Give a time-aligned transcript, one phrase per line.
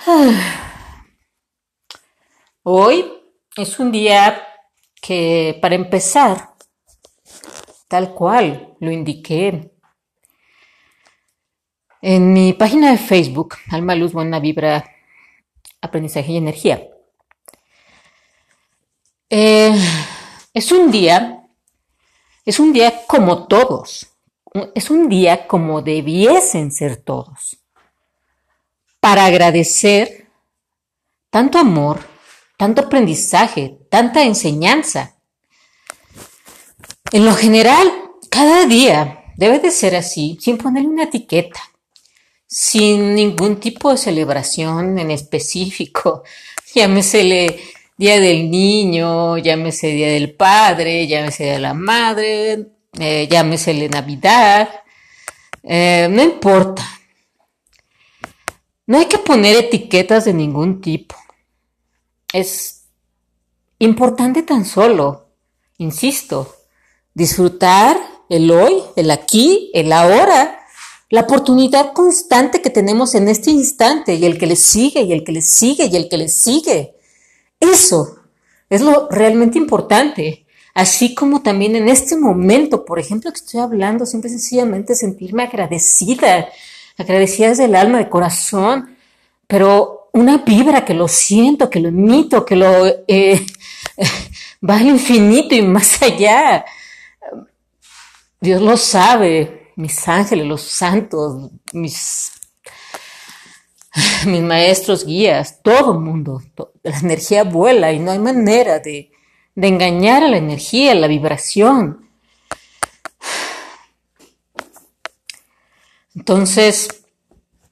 [2.62, 3.12] Hoy
[3.54, 4.42] es un día
[5.00, 6.54] que, para empezar,
[7.86, 9.70] tal cual lo indiqué
[12.00, 14.90] en mi página de Facebook, Alma Luz, Buena Vibra,
[15.82, 16.88] Aprendizaje y Energía.
[19.28, 19.78] Eh,
[20.54, 21.46] es un día,
[22.46, 24.08] es un día como todos,
[24.74, 27.59] es un día como debiesen ser todos
[29.00, 30.26] para agradecer
[31.30, 32.00] tanto amor,
[32.56, 35.16] tanto aprendizaje, tanta enseñanza.
[37.12, 37.90] En lo general,
[38.30, 41.60] cada día debe de ser así, sin ponerle una etiqueta,
[42.46, 46.22] sin ningún tipo de celebración en específico.
[46.74, 47.58] Llámesele
[47.96, 52.66] Día del Niño, llámese Día del Padre, llámese Día de la Madre,
[52.98, 54.68] eh, llámesele Navidad,
[55.62, 56.99] eh, no importa.
[58.90, 61.14] No hay que poner etiquetas de ningún tipo.
[62.32, 62.86] Es
[63.78, 65.28] importante tan solo,
[65.78, 66.56] insisto,
[67.14, 67.96] disfrutar
[68.28, 70.58] el hoy, el aquí, el ahora,
[71.08, 75.22] la oportunidad constante que tenemos en este instante y el que le sigue y el
[75.22, 76.96] que le sigue y el que le sigue.
[77.60, 78.16] Eso
[78.68, 80.46] es lo realmente importante.
[80.74, 86.48] Así como también en este momento, por ejemplo, que estoy hablando, siempre sencillamente sentirme agradecida
[87.00, 88.96] agradecida desde el alma, de corazón,
[89.46, 93.46] pero una vibra que lo siento, que lo emito, que lo eh,
[94.68, 96.64] va al infinito y más allá.
[98.40, 102.32] Dios lo sabe, mis ángeles, los santos, mis,
[104.26, 106.42] mis maestros guías, todo el mundo.
[106.82, 109.10] La energía vuela y no hay manera de,
[109.54, 112.09] de engañar a la energía, a la vibración.
[116.14, 116.88] Entonces,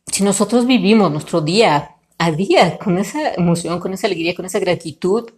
[0.07, 4.59] si nosotros vivimos nuestro día a día con esa emoción, con esa alegría, con esa
[4.59, 5.31] gratitud,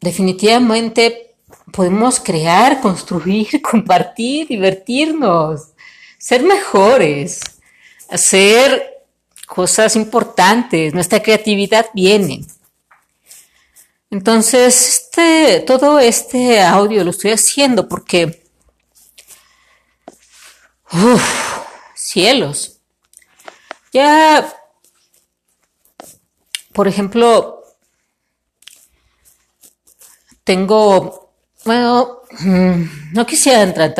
[0.00, 1.36] definitivamente
[1.72, 5.72] podemos crear, construir, compartir, divertirnos,
[6.18, 7.40] ser mejores,
[8.08, 9.04] hacer
[9.46, 10.94] cosas importantes.
[10.94, 12.44] Nuestra creatividad viene.
[14.10, 18.43] Entonces, este, todo este audio lo estoy haciendo porque
[20.94, 21.58] Uf,
[21.96, 22.78] cielos.
[23.92, 24.48] Ya,
[26.72, 27.64] por ejemplo,
[30.44, 31.32] tengo,
[31.64, 33.92] bueno, mm, no quisiera entrar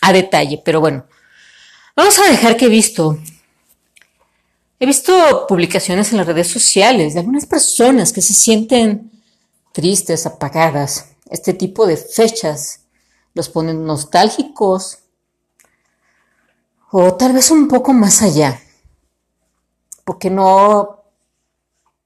[0.00, 1.06] a detalle, pero bueno,
[1.94, 3.16] vamos a dejar que he visto.
[4.80, 9.12] He visto publicaciones en las redes sociales de algunas personas que se sienten
[9.72, 11.10] tristes, apagadas.
[11.30, 12.80] Este tipo de fechas
[13.34, 14.99] los ponen nostálgicos,
[16.90, 18.60] o tal vez un poco más allá,
[20.04, 21.04] porque no,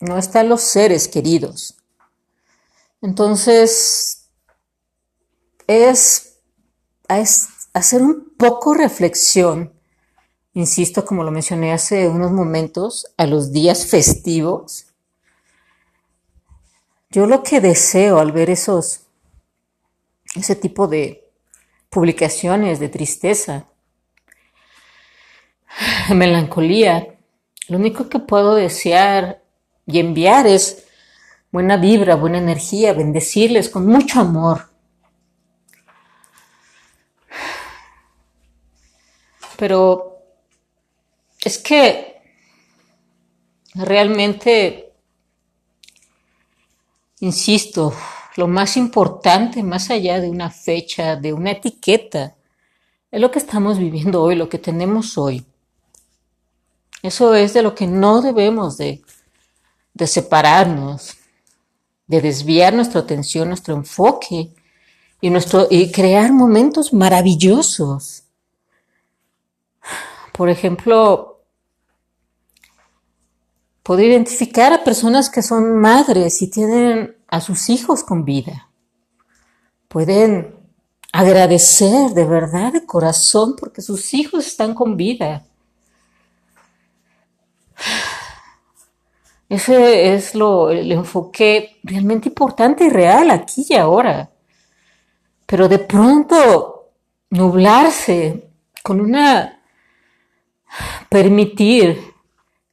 [0.00, 1.76] no están los seres queridos.
[3.00, 4.28] Entonces,
[5.66, 6.38] es,
[7.08, 9.72] es hacer un poco reflexión,
[10.52, 14.86] insisto, como lo mencioné hace unos momentos, a los días festivos.
[17.10, 19.06] Yo lo que deseo al ver esos,
[20.34, 21.30] ese tipo de
[21.88, 23.68] publicaciones de tristeza,
[26.14, 27.16] melancolía,
[27.68, 29.42] lo único que puedo desear
[29.86, 30.86] y enviar es
[31.50, 34.70] buena vibra, buena energía, bendecirles con mucho amor.
[39.56, 40.18] Pero
[41.44, 42.20] es que
[43.74, 44.92] realmente,
[47.20, 47.94] insisto,
[48.36, 52.34] lo más importante, más allá de una fecha, de una etiqueta,
[53.10, 55.46] es lo que estamos viviendo hoy, lo que tenemos hoy.
[57.04, 59.02] Eso es de lo que no debemos de,
[60.06, 61.14] separarnos,
[62.06, 64.54] de desviar nuestra atención, nuestro enfoque
[65.20, 68.22] y, nuestro, y crear momentos maravillosos.
[70.32, 71.42] Por ejemplo,
[73.82, 78.70] puedo identificar a personas que son madres y tienen a sus hijos con vida.
[79.88, 80.56] Pueden
[81.12, 85.44] agradecer de verdad, de corazón, porque sus hijos están con vida.
[89.48, 94.30] Ese es lo, el enfoque realmente importante y real aquí y ahora.
[95.46, 96.90] Pero de pronto
[97.30, 98.50] nublarse
[98.82, 99.60] con una
[101.08, 102.14] permitir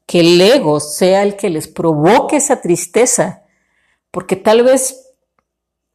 [0.05, 3.43] que el ego sea el que les provoque esa tristeza,
[4.09, 5.13] porque tal vez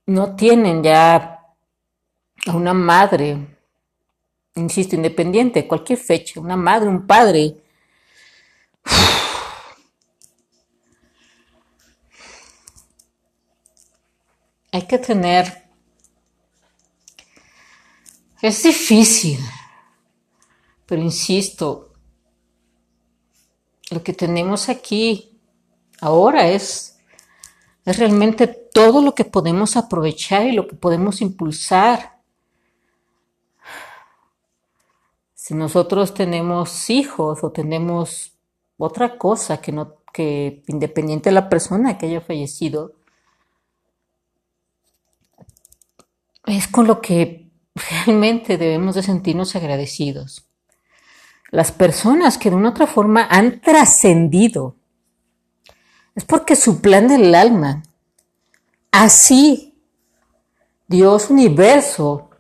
[0.07, 1.41] no tienen ya
[2.47, 3.59] a una madre,
[4.55, 7.57] insisto, independiente, cualquier fecha, una madre, un padre.
[14.73, 15.67] Hay que tener...
[18.43, 19.41] Es difícil,
[20.85, 21.87] pero insisto,
[23.91, 25.41] lo que tenemos aquí
[26.01, 26.99] ahora es,
[27.85, 32.17] es realmente todo lo que podemos aprovechar y lo que podemos impulsar.
[35.35, 38.36] Si nosotros tenemos hijos o tenemos
[38.79, 42.95] otra cosa que no que independiente de la persona que haya fallecido,
[46.47, 50.47] es con lo que realmente debemos de sentirnos agradecidos
[51.51, 54.77] las personas que de una otra forma han trascendido,
[56.15, 57.83] es porque su plan del alma,
[58.91, 59.75] así
[60.89, 62.31] Dios universo,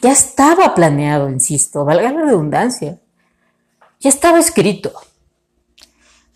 [0.00, 3.00] ya estaba planeado, insisto, valga la redundancia,
[4.00, 4.92] ya estaba escrito.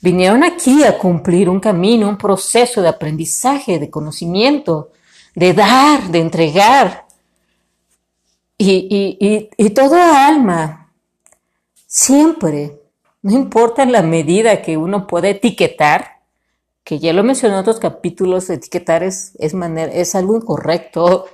[0.02, 4.90] Vinieron aquí a cumplir un camino, un proceso de aprendizaje, de conocimiento,
[5.34, 7.06] de dar, de entregar.
[8.58, 10.82] Y, y, y toda alma
[11.94, 12.80] Siempre,
[13.20, 16.22] no importa la medida que uno pueda etiquetar,
[16.84, 21.26] que ya lo mencioné en otros capítulos, etiquetar es, es, manera, es algo incorrecto,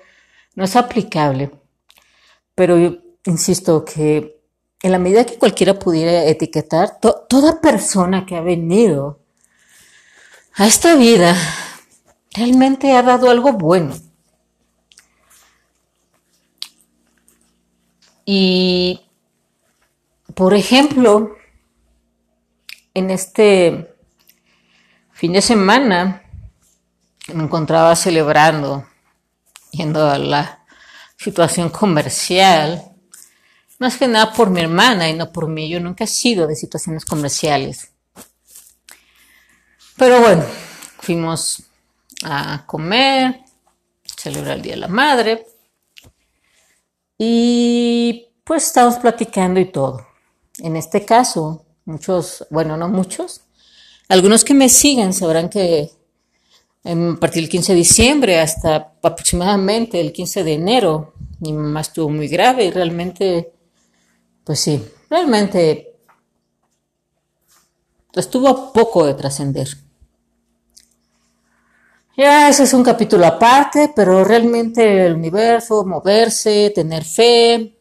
[0.57, 1.53] no es aplicable.
[2.57, 4.38] Pero yo insisto que
[4.83, 9.21] en la medida que cualquiera pudiera etiquetar, toda persona que ha venido
[10.55, 11.37] a esta vida
[12.33, 13.95] realmente ha dado algo bueno.
[18.25, 19.01] Y
[20.35, 21.37] por ejemplo,
[22.95, 23.95] en este
[25.13, 26.23] fin de semana
[27.33, 28.87] me encontraba celebrando,
[29.73, 30.65] yendo a la
[31.17, 32.93] situación comercial,
[33.79, 35.69] más que nada por mi hermana y no por mí.
[35.69, 37.93] Yo nunca he sido de situaciones comerciales.
[39.97, 40.45] Pero bueno,
[41.01, 41.63] fuimos
[42.25, 43.41] a comer,
[44.17, 45.47] celebrar el Día de la Madre
[47.17, 50.07] y pues estábamos platicando y todo.
[50.59, 53.43] En este caso, muchos, bueno, no muchos,
[54.09, 55.91] algunos que me sigan sabrán que
[56.85, 62.09] a partir del 15 de diciembre hasta aproximadamente el 15 de enero, mi mamá estuvo
[62.09, 63.53] muy grave y realmente,
[64.49, 66.01] pues sí, realmente
[68.15, 69.69] estuvo poco de trascender.
[72.17, 77.79] Ya ese es un capítulo aparte, pero realmente el universo, moverse, tener fe,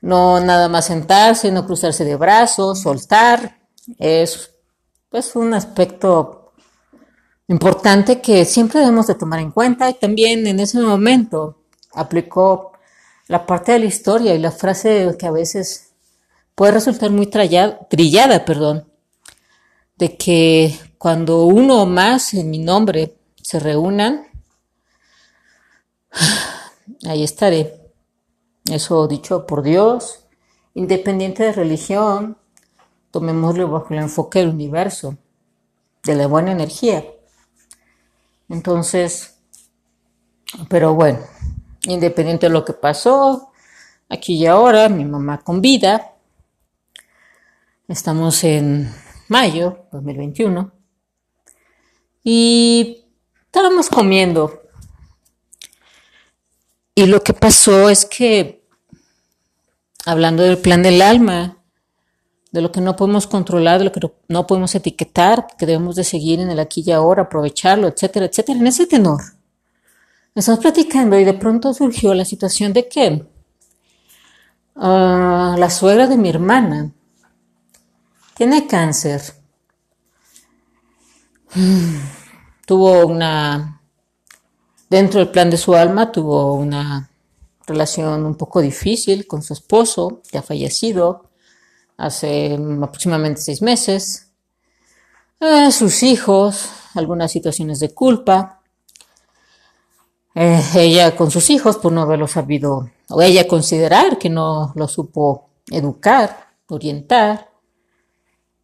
[0.00, 3.60] no nada más sentarse, no cruzarse de brazos, soltar,
[3.96, 4.50] es
[5.08, 6.50] pues un aspecto
[7.46, 11.62] importante que siempre debemos de tomar en cuenta y también en ese momento
[11.94, 12.72] aplicó
[13.28, 15.92] la parte de la historia y la frase que a veces
[16.54, 18.90] puede resultar muy trillada, perdón,
[19.96, 24.26] de que cuando uno o más en mi nombre se reúnan,
[27.06, 27.82] ahí estaré.
[28.64, 30.24] Eso dicho por Dios,
[30.74, 32.36] independiente de religión,
[33.10, 35.16] tomémoslo bajo el enfoque del universo,
[36.04, 37.04] de la buena energía.
[38.48, 39.38] Entonces,
[40.68, 41.20] pero bueno,
[41.86, 43.52] independiente de lo que pasó,
[44.08, 46.12] aquí y ahora, mi mamá con vida,
[47.88, 48.92] estamos en
[49.28, 50.72] mayo 2021
[52.22, 53.04] y
[53.44, 54.62] estábamos comiendo.
[56.94, 58.64] Y lo que pasó es que,
[60.04, 61.62] hablando del plan del alma,
[62.52, 66.04] de lo que no podemos controlar, de lo que no podemos etiquetar, que debemos de
[66.04, 69.20] seguir en el aquí y ahora, aprovecharlo, etcétera, etcétera, en ese tenor.
[70.36, 73.26] Estamos platicando y de pronto surgió la situación de que
[74.76, 76.92] ah, la suegra de mi hermana
[78.34, 79.20] tiene cáncer.
[82.66, 83.76] Tuvo una
[84.88, 87.10] Dentro del plan de su alma tuvo una
[87.66, 91.30] relación un poco difícil con su esposo, ha fallecido
[91.96, 94.30] hace aproximadamente seis meses.
[95.40, 98.55] Eh, sus hijos, algunas situaciones de culpa.
[100.38, 104.86] Eh, ella con sus hijos por no haberlo sabido, o ella considerar que no lo
[104.86, 107.48] supo educar, orientar.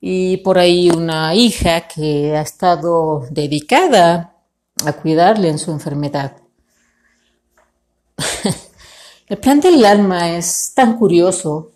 [0.00, 4.36] y por ahí una hija que ha estado dedicada
[4.84, 6.36] a cuidarle en su enfermedad.
[9.28, 11.70] El plan del alma es tan curioso.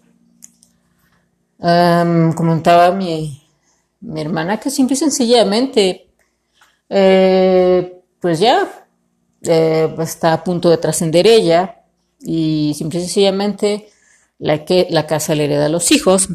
[1.59, 3.43] comentaba mi,
[4.01, 6.11] mi, hermana que simple y sencillamente,
[6.91, 8.86] eh, pues ya
[9.43, 11.83] eh, está a punto de trascender ella
[12.21, 13.89] y simple y sencillamente
[14.39, 16.29] la, que, la casa le hereda a los hijos,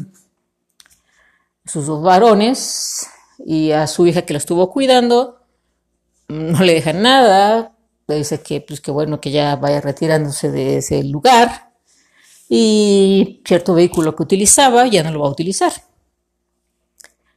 [1.64, 3.06] sus dos varones
[3.44, 5.40] y a su hija que la estuvo cuidando,
[6.28, 7.72] no le dejan nada,
[8.06, 11.72] le dice que pues que bueno que ya vaya retirándose de ese lugar
[12.48, 15.72] y cierto vehículo que utilizaba ya no lo va a utilizar.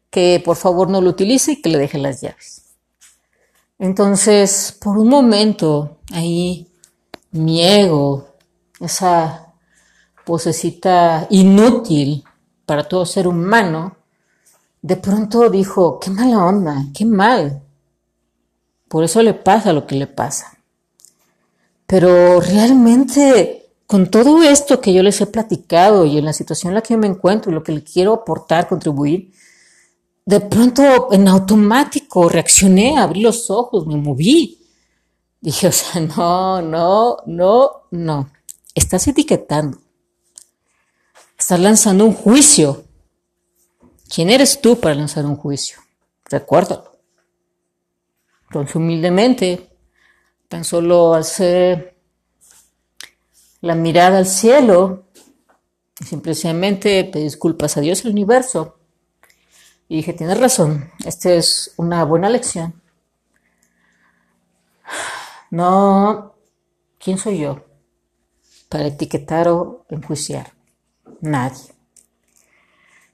[0.10, 2.65] Que por favor no lo utilice y que le deje las llaves.
[3.78, 6.68] Entonces, por un momento, ahí
[7.32, 8.28] mi ego,
[8.80, 9.54] esa
[10.26, 12.24] posecita inútil
[12.66, 13.98] para todo ser humano,
[14.82, 17.62] de pronto dijo, qué mala onda, qué mal.
[18.88, 20.58] Por eso le pasa lo que le pasa.
[21.88, 26.76] Pero realmente, con todo esto que yo les he platicado y en la situación en
[26.76, 29.34] la que me encuentro y lo que le quiero aportar, contribuir,
[30.26, 34.60] de pronto en automático reaccioné, abrí los ojos, me moví.
[35.40, 38.30] Dije, o sea, no, no, no, no.
[38.74, 39.78] Estás etiquetando.
[41.38, 42.86] Estás lanzando un juicio
[44.14, 45.80] ¿Quién eres tú para lanzar un juicio?
[46.30, 46.92] Recuérdalo.
[48.44, 49.70] Entonces, humildemente,
[50.48, 51.98] tan solo hacer
[53.62, 55.08] la mirada al cielo
[56.00, 58.75] y simplemente pedir disculpas a Dios y al universo.
[59.88, 62.82] Y dije, tienes razón, esta es una buena lección.
[65.52, 66.36] No,
[67.00, 67.64] ¿quién soy yo
[68.68, 70.52] para etiquetar o enjuiciar?
[71.22, 71.74] Nadie.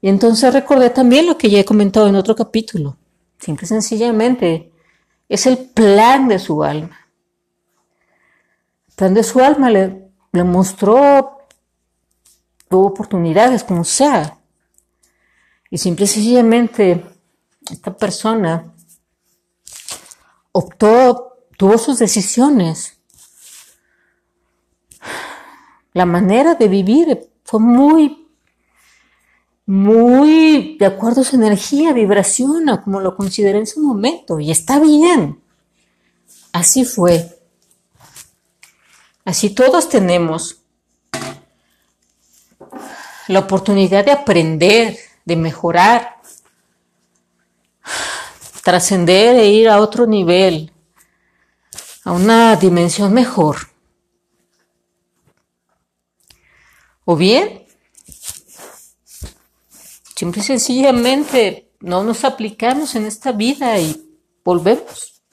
[0.02, 2.98] Y entonces recordé también lo que ya he comentado en otro capítulo.
[3.38, 4.72] Simple y sencillamente
[5.30, 7.08] es el plan de su alma.
[8.90, 11.38] El plan de su alma le, le mostró,
[12.70, 14.41] oportunidades, como sea.
[15.72, 17.04] Y simple y sencillamente
[17.72, 18.72] esta persona
[20.52, 22.98] optó, tuvo sus decisiones.
[25.94, 28.22] La manera de vivir fue muy
[29.66, 34.80] muy de acuerdo a su energía, vibración, como lo consideré en su momento, y está
[34.80, 35.42] bien.
[36.52, 37.40] Así fue.
[39.24, 40.58] Así todos tenemos
[43.28, 46.22] la oportunidad de aprender, de mejorar,
[48.64, 50.72] trascender e ir a otro nivel,
[52.04, 53.58] a una dimensión mejor.
[57.06, 57.62] O bien
[60.22, 64.08] Simple y sencillamente no nos aplicamos en esta vida y
[64.46, 65.24] volvemos.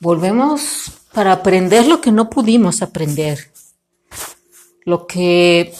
[0.00, 3.52] Volvemos para aprender lo que no pudimos aprender.
[4.82, 5.72] Lo que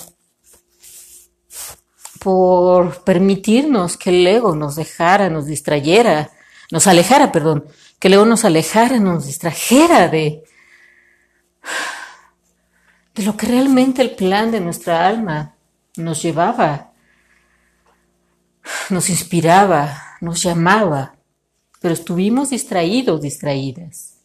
[2.27, 6.33] por permitirnos que el ego nos dejara, nos distrayera,
[6.73, 7.67] nos alejara, perdón,
[8.01, 10.43] que el ego nos alejara, nos distrajera de,
[13.15, 15.55] de lo que realmente el plan de nuestra alma
[15.97, 16.91] nos llevaba
[18.91, 21.15] nos inspiraba, nos llamaba,
[21.81, 24.17] pero estuvimos distraídos, distraídas.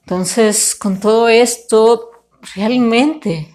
[0.00, 2.10] Entonces, con todo esto,
[2.56, 3.54] realmente,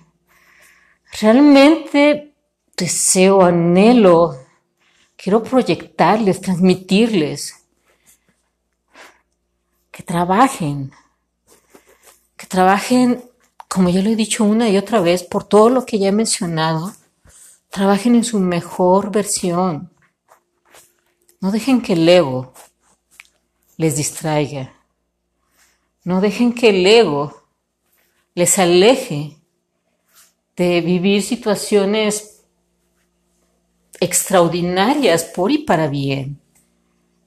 [1.20, 2.35] realmente
[2.76, 4.38] deseo, anhelo,
[5.16, 7.56] quiero proyectarles, transmitirles
[9.92, 10.92] que trabajen,
[12.36, 13.24] que trabajen,
[13.68, 16.12] como ya lo he dicho una y otra vez, por todo lo que ya he
[16.12, 16.94] mencionado,
[17.76, 19.92] Trabajen en su mejor versión.
[21.42, 22.54] No dejen que el ego
[23.76, 24.74] les distraiga.
[26.06, 27.36] No dejen que el ego
[28.34, 29.42] les aleje
[30.56, 32.35] de vivir situaciones
[34.00, 36.40] extraordinarias por y para bien,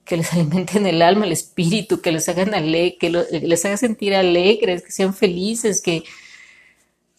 [0.05, 2.51] que les alimenten el alma, el espíritu, que les hagan
[2.99, 6.03] que les hagan sentir alegres, que sean felices, que,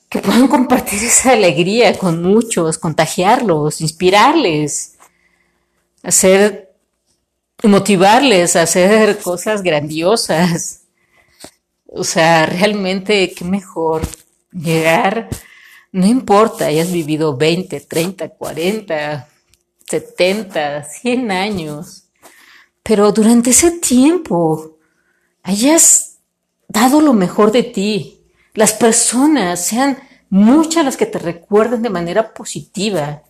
[0.09, 4.99] que puedan compartir esa alegría con muchos, contagiarlos, inspirarles,
[6.02, 6.73] hacer,
[7.62, 10.83] motivarles a hacer cosas grandiosas.
[11.87, 14.02] O sea, realmente, qué mejor
[14.52, 15.28] llegar,
[15.92, 19.28] no importa, hayas vivido 20, 30, 40,
[19.90, 22.04] 70, 100 años,
[22.82, 24.78] pero durante ese tiempo
[25.42, 26.18] hayas
[26.68, 28.23] dado lo mejor de ti,
[28.54, 33.23] las personas sean muchas las que te recuerden de manera positiva,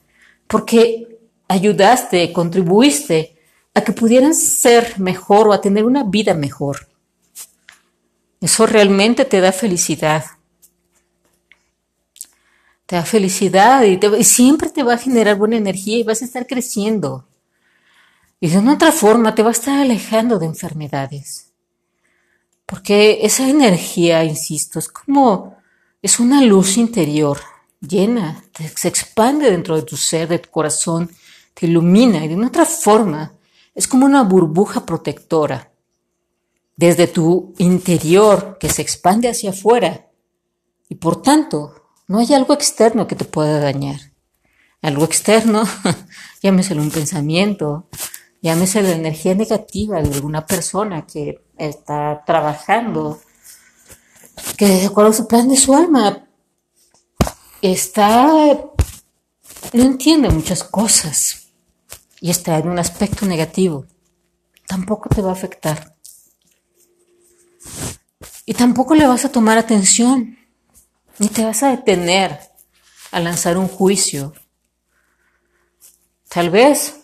[0.47, 3.38] porque ayudaste, contribuiste
[3.73, 6.88] a que pudieran ser mejor o a tener una vida mejor.
[8.40, 10.25] Eso realmente te da felicidad.
[12.91, 16.45] Te da felicidad y, siempre te va a generar buena energía y vas a estar
[16.49, 17.25] creciendo.
[18.41, 21.53] Y de una otra forma te va a estar alejando de enfermedades.
[22.67, 25.57] Porque esa energía, insisto, es como,
[26.03, 27.39] es una luz interior
[27.81, 28.43] llena,
[28.75, 31.09] se expande dentro de tu ser, de tu corazón,
[31.55, 33.35] te ilumina y de una otra forma
[33.73, 35.71] es como una burbuja protectora
[36.75, 40.09] desde tu interior que se expande hacia afuera
[40.89, 41.80] y por tanto
[42.11, 44.00] no hay algo externo que te pueda dañar.
[44.83, 45.62] Algo externo,
[46.43, 47.88] llámeselo un pensamiento,
[48.43, 53.21] llámese la energía negativa de alguna persona que está trabajando,
[54.57, 56.26] que de acuerdo a su plan de su alma
[57.62, 58.26] está,
[59.73, 61.52] no entiende muchas cosas
[62.21, 63.87] y está en un aspecto negativo,
[64.67, 65.95] tampoco te va a afectar.
[68.47, 70.40] Y tampoco le vas a tomar atención,
[71.21, 72.41] ni te vas a detener
[73.12, 74.33] a lanzar un juicio.
[76.29, 76.97] Tal vez,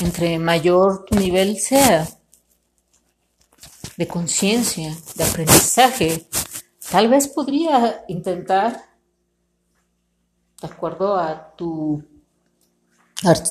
[0.00, 2.08] entre mayor tu nivel sea
[3.96, 6.28] de conciencia, de aprendizaje,
[6.90, 8.84] tal vez podría intentar,
[10.60, 12.04] de acuerdo a tu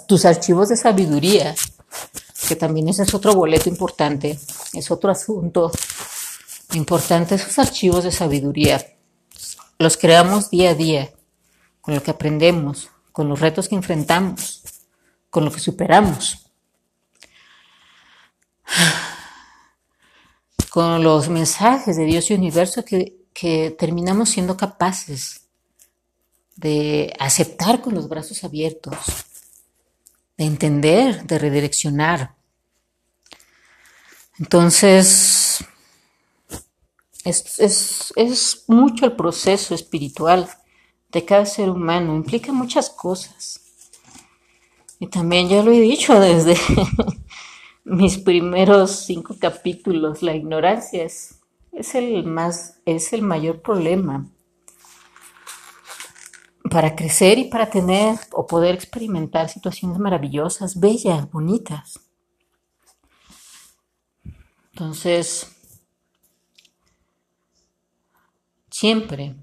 [0.08, 1.55] tus archivos de sabiduría,
[2.48, 4.39] que también ese es otro boleto importante,
[4.74, 5.72] es otro asunto
[6.74, 8.86] importante, esos archivos de sabiduría.
[9.81, 11.11] Los creamos día a día,
[11.81, 14.61] con lo que aprendemos, con los retos que enfrentamos,
[15.31, 16.51] con lo que superamos,
[20.69, 25.47] con los mensajes de Dios y universo que, que terminamos siendo capaces
[26.55, 28.95] de aceptar con los brazos abiertos
[30.38, 32.35] de entender, de redireccionar.
[34.37, 35.41] Entonces,
[37.25, 40.50] es, mucho el proceso espiritual
[41.10, 43.60] de cada ser humano, implica muchas cosas.
[45.00, 46.55] Y también ya lo he dicho desde
[47.84, 51.40] mis primeros cinco capítulos, la ignorancia es,
[51.72, 54.27] es, el más, es el mayor problema
[56.70, 62.00] para crecer y para tener o poder experimentar situaciones maravillosas, bellas, bonitas.
[64.72, 65.60] Entonces,
[68.81, 69.35] siempre,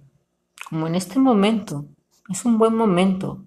[0.69, 1.85] como en este momento,
[2.29, 3.45] es un buen momento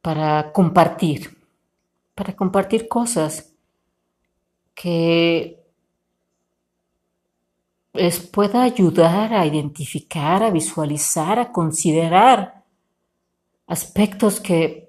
[0.00, 1.36] para compartir,
[2.14, 3.52] para compartir cosas
[4.76, 5.60] que
[7.92, 12.62] les pueda ayudar a identificar, a visualizar, a considerar
[13.66, 14.88] aspectos que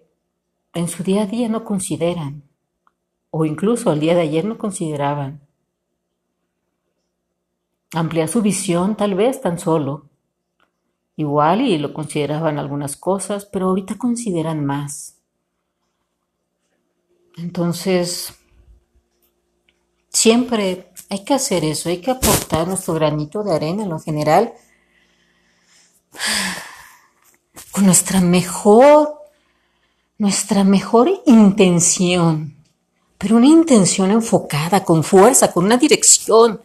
[0.75, 2.43] en su día a día no consideran
[3.31, 5.41] o incluso al día de ayer no consideraban.
[7.93, 10.09] Ampliar su visión tal vez tan solo.
[11.15, 15.17] Igual y lo consideraban algunas cosas, pero ahorita consideran más.
[17.37, 18.33] Entonces,
[20.09, 24.53] siempre hay que hacer eso, hay que aportar nuestro granito de arena en lo general
[27.71, 29.15] con nuestra mejor,
[30.17, 32.55] nuestra mejor intención,
[33.17, 36.61] pero una intención enfocada, con fuerza, con una dirección.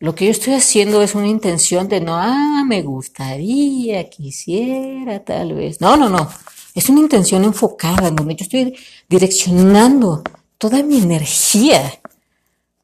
[0.00, 5.54] Lo que yo estoy haciendo es una intención de no, ah, me gustaría, quisiera, tal
[5.54, 5.80] vez.
[5.80, 6.28] No, no, no.
[6.74, 8.76] Es una intención enfocada, en donde yo estoy
[9.08, 10.22] direccionando
[10.56, 12.00] toda mi energía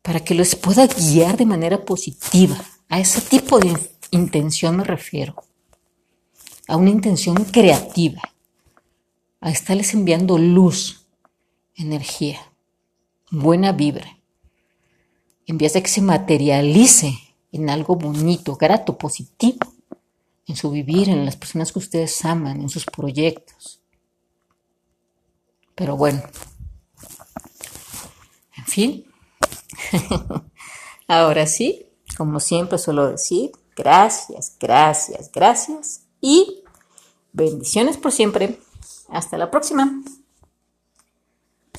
[0.02, 2.56] para que los pueda guiar de manera positiva.
[2.88, 3.78] A ese tipo de
[4.10, 5.36] intención me refiero.
[6.66, 8.22] A una intención creativa.
[9.40, 11.06] A estarles enviando luz,
[11.76, 12.40] energía,
[13.30, 14.13] buena vibra.
[15.46, 17.18] Vez de que se materialice
[17.52, 19.72] en algo bonito, grato, positivo,
[20.46, 23.80] en su vivir, en las personas que ustedes aman, en sus proyectos.
[25.74, 26.22] Pero bueno,
[28.56, 29.04] en fin,
[31.08, 36.64] Ahora sí, como siempre suelo decir, gracias, gracias, gracias y
[37.32, 38.60] bendiciones por siempre.
[39.08, 40.02] Hasta la próxima.